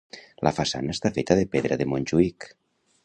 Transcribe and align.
La 0.47 0.53
façana 0.59 0.95
està 0.95 1.11
feta 1.17 1.37
de 1.41 1.45
pedra 1.57 1.77
de 1.83 1.87
Montjuïc. 1.93 2.49